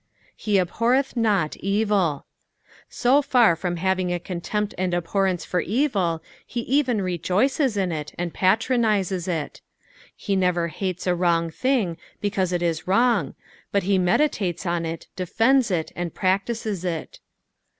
[0.35, 2.25] "He liAorreth not evil."
[3.03, 8.11] Bo far from having a contempt and abhorrence for evil, he even rejoices in it,
[8.17, 9.61] and patronises it.
[10.15, 13.35] He never hates a wrong thing because it is wrong,
[13.71, 17.19] but he meditates on it, defends it, and practises it.